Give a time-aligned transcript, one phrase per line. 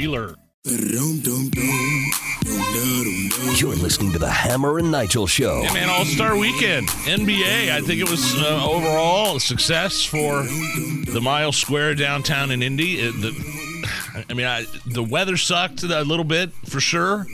[0.00, 0.34] dealer.
[3.56, 5.62] You're listening to the Hammer and Nigel Show.
[5.62, 7.70] Yeah, man, All Star Weekend, NBA.
[7.70, 12.96] I think it was uh, overall a success for the Mile Square downtown in Indy.
[12.98, 17.26] It, the, I mean, I, the weather sucked a little bit for sure,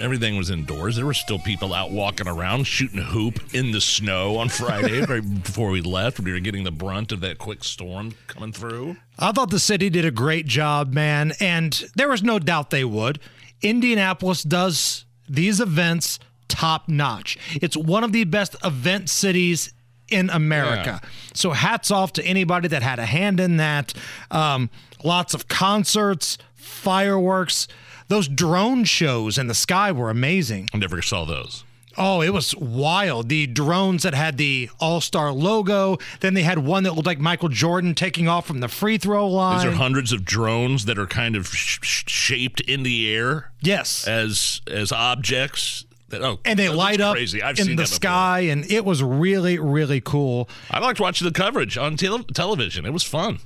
[0.00, 0.96] everything was indoors.
[0.96, 5.42] There were still people out walking around shooting hoop in the snow on Friday right
[5.42, 6.20] before we left.
[6.20, 8.96] We were getting the brunt of that quick storm coming through.
[9.18, 12.84] I thought the city did a great job, man, and there was no doubt they
[12.84, 13.20] would.
[13.62, 17.38] Indianapolis does these events top notch.
[17.54, 19.72] It's one of the best event cities
[20.08, 21.00] in America.
[21.02, 21.08] Yeah.
[21.34, 23.94] So hats off to anybody that had a hand in that.
[24.30, 24.68] Um,
[25.02, 27.68] lots of concerts, fireworks.
[28.12, 30.68] Those drone shows in the sky were amazing.
[30.74, 31.64] I never saw those.
[31.96, 33.30] Oh, it was wild.
[33.30, 35.96] The drones that had the All Star logo.
[36.20, 39.26] Then they had one that looked like Michael Jordan taking off from the free throw
[39.26, 39.56] line.
[39.56, 43.50] These are hundreds of drones that are kind of sh- shaped in the air.
[43.62, 44.06] Yes.
[44.06, 45.86] As as objects.
[46.10, 47.42] That, oh, and they light up crazy.
[47.42, 50.50] I've in the sky, and it was really, really cool.
[50.70, 52.84] I liked watching the coverage on te- television.
[52.84, 53.38] It was fun.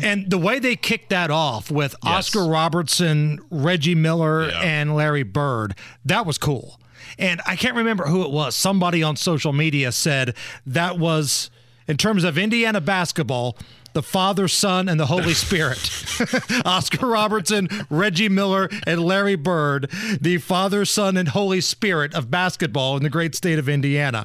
[0.00, 2.12] And the way they kicked that off with yes.
[2.28, 4.60] Oscar Robertson, Reggie Miller, yeah.
[4.60, 6.80] and Larry Bird, that was cool.
[7.18, 8.54] And I can't remember who it was.
[8.54, 10.34] Somebody on social media said
[10.66, 11.50] that was,
[11.86, 13.58] in terms of Indiana basketball,
[13.92, 15.78] the Father, Son, and the Holy Spirit.
[16.64, 22.96] Oscar Robertson, Reggie Miller, and Larry Bird, the Father, Son, and Holy Spirit of basketball
[22.96, 24.24] in the great state of Indiana.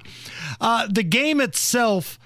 [0.62, 2.18] Uh, the game itself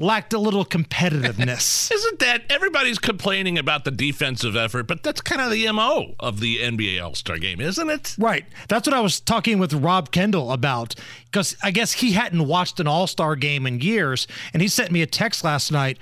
[0.00, 1.90] lacked a little competitiveness.
[1.94, 6.40] Isn't that everybody's complaining about the defensive effort, but that's kind of the MO of
[6.40, 8.16] the NBA All-Star game, isn't it?
[8.18, 8.46] Right.
[8.68, 10.94] That's what I was talking with Rob Kendall about
[11.32, 15.02] cuz I guess he hadn't watched an All-Star game in years and he sent me
[15.02, 15.98] a text last night.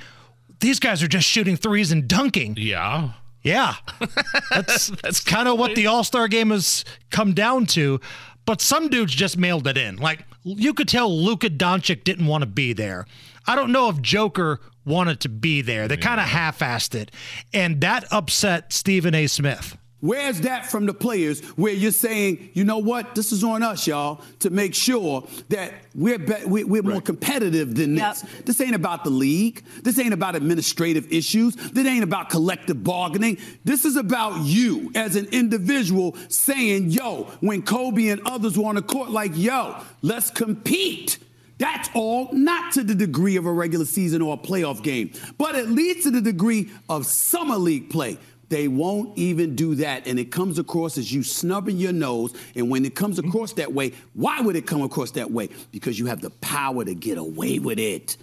[0.61, 2.57] These guys are just shooting threes and dunking.
[2.59, 3.11] Yeah.
[3.43, 3.75] Yeah.
[4.51, 8.01] That's that's kind of what the All-Star game has come down to.
[8.45, 9.97] But some dudes just mailed it in.
[9.97, 13.07] Like you could tell Luka Doncic didn't want to be there.
[13.49, 15.89] I don't know if Joker wanted to be there.
[15.89, 16.01] They yeah.
[16.01, 17.11] kind of half-assed it,
[17.53, 19.27] and that upset Stephen A.
[19.27, 19.77] Smith.
[20.01, 23.85] Where's that from the players where you're saying, you know what, this is on us,
[23.85, 26.93] y'all, to make sure that we're be- we're, we're right.
[26.93, 28.23] more competitive than this.
[28.23, 28.45] Yep.
[28.45, 29.65] This ain't about the league.
[29.83, 31.57] This ain't about administrative issues.
[31.57, 33.39] This ain't about collective bargaining.
[33.65, 38.77] This is about you as an individual saying, yo, when Kobe and others were on
[38.77, 41.19] the court, like, yo, let's compete.
[41.59, 45.55] That's all, not to the degree of a regular season or a playoff game, but
[45.57, 48.19] at least to the degree of summer league play.
[48.49, 50.07] They won't even do that.
[50.07, 52.35] And it comes across as you snubbing your nose.
[52.55, 53.29] And when it comes mm-hmm.
[53.29, 55.51] across that way, why would it come across that way?
[55.71, 58.17] Because you have the power to get away with it.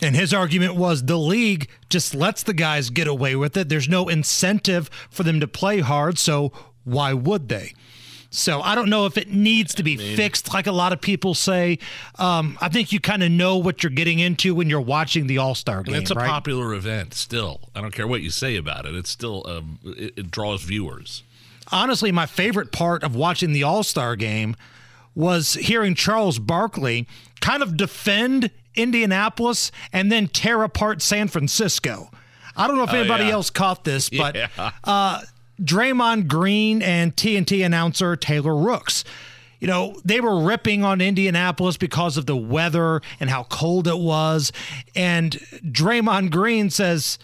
[0.00, 3.68] And his argument was the league just lets the guys get away with it.
[3.68, 6.50] There's no incentive for them to play hard, so
[6.84, 7.74] why would they?
[8.34, 10.94] So I don't know if it needs to be I mean, fixed, like a lot
[10.94, 11.78] of people say.
[12.18, 15.36] Um, I think you kind of know what you're getting into when you're watching the
[15.36, 15.96] All Star game.
[15.96, 16.28] It's a right?
[16.28, 17.60] popular event still.
[17.74, 18.94] I don't care what you say about it.
[18.94, 21.22] It's still um, it, it draws viewers.
[21.70, 24.56] Honestly, my favorite part of watching the All Star game
[25.14, 27.06] was hearing Charles Barkley
[27.42, 32.10] kind of defend Indianapolis and then tear apart San Francisco.
[32.56, 33.32] I don't know if oh, anybody yeah.
[33.32, 34.48] else caught this, but yeah.
[34.84, 35.20] uh,
[35.62, 39.04] Draymond Green and TNT announcer Taylor Rooks.
[39.60, 43.98] You know, they were ripping on Indianapolis because of the weather and how cold it
[43.98, 44.50] was.
[44.96, 45.32] And
[45.64, 47.16] Draymond Green says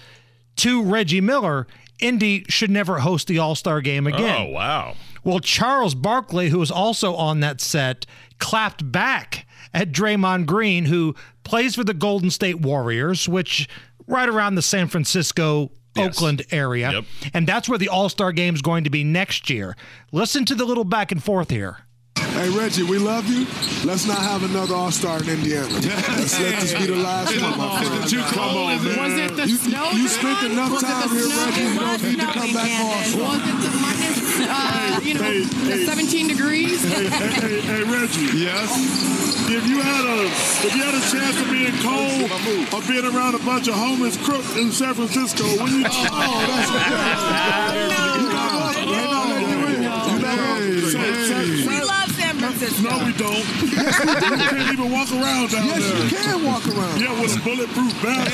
[0.56, 1.66] to Reggie Miller,
[1.98, 4.46] Indy should never host the All Star game oh, again.
[4.48, 4.94] Oh, wow.
[5.24, 8.06] Well, Charles Barkley, who was also on that set,
[8.38, 13.68] clapped back at Draymond Green, who plays for the Golden State Warriors, which
[14.06, 16.16] right around the San Francisco yes.
[16.16, 16.92] Oakland area.
[16.92, 17.04] Yep.
[17.34, 19.76] And that's where the All Star game is going to be next year.
[20.12, 21.78] Listen to the little back and forth here.
[22.38, 23.46] Hey Reggie, we love you.
[23.84, 25.66] Let's not have another All Star in Indiana.
[25.72, 28.10] Let's let this be the last one, my friend.
[28.10, 28.84] Too cold.
[28.84, 29.90] Was it the you, snow?
[29.90, 31.62] You spent enough was time here, Reggie.
[31.62, 33.97] You don't need to come back All Star.
[34.38, 36.82] Was it uh, you know, hey, hey, 17 degrees?
[36.84, 38.38] Hey, hey, hey, Reggie.
[38.38, 38.70] Yes.
[39.50, 40.24] If you had a
[40.66, 42.30] if you had a chance of being cold
[42.72, 46.44] or being around a bunch of homeless crooks in San Francisco, when you oh,
[47.88, 48.07] that's
[52.82, 53.44] No, we don't.
[53.72, 54.42] Yes, we do.
[54.42, 56.04] You can't even walk around down yes, there.
[56.04, 57.00] you can walk around.
[57.00, 58.28] Yeah, with a bulletproof vest.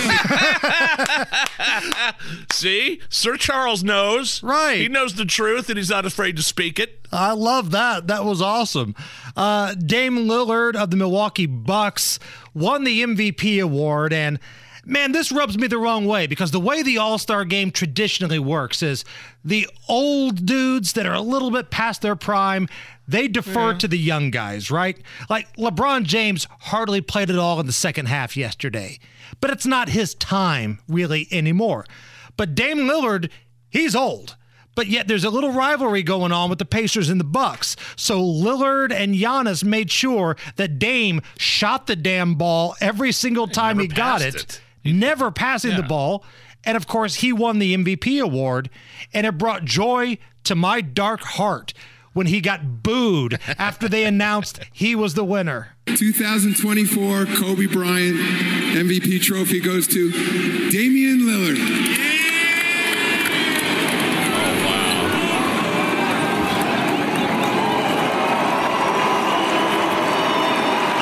[2.52, 4.42] See, Sir Charles knows.
[4.42, 4.78] Right.
[4.81, 7.06] He knows the truth, and he's not afraid to speak it.
[7.12, 8.08] I love that.
[8.08, 8.94] That was awesome.
[9.36, 12.19] Uh, Dame Lillard of the Milwaukee Bucks
[12.52, 14.38] won the MVP award, and
[14.86, 18.38] man, this rubs me the wrong way because the way the All Star game traditionally
[18.38, 19.04] works is
[19.44, 22.69] the old dudes that are a little bit past their prime.
[23.06, 24.98] They defer to the young guys, right?
[25.28, 28.98] Like LeBron James hardly played at all in the second half yesterday,
[29.40, 31.84] but it's not his time really anymore.
[32.36, 33.31] But Dame Lillard,
[33.70, 34.36] he's old.
[34.75, 37.76] But yet there's a little rivalry going on with the Pacers and the Bucks.
[37.96, 43.78] So Lillard and Giannis made sure that Dame shot the damn ball every single time
[43.78, 44.60] he got it, it.
[44.84, 46.25] Never passing the ball.
[46.64, 48.70] And of course, he won the MVP award,
[49.12, 51.75] and it brought joy to my dark heart
[52.14, 55.69] when he got booed after they announced he was the winner.
[55.86, 60.10] 2024 Kobe Bryant MVP trophy goes to
[60.70, 61.56] Damian Lillard.
[61.56, 62.00] Oh,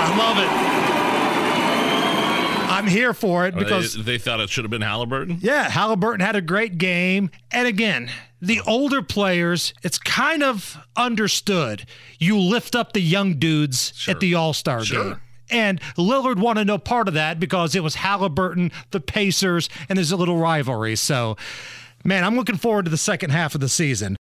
[0.04, 0.81] I love it.
[2.82, 5.38] I'm here for it oh, because they, they thought it should have been Halliburton.
[5.40, 7.30] Yeah, Halliburton had a great game.
[7.50, 11.86] And again, the older players, it's kind of understood.
[12.18, 15.04] You lift up the young dudes at the All Star Sure.
[15.04, 15.20] game.
[15.50, 20.10] And Lillard wanted no part of that because it was Halliburton, the Pacers, and there's
[20.10, 20.96] a little rivalry.
[20.96, 21.36] So,
[22.04, 24.10] man, I'm looking forward to the second half of the season.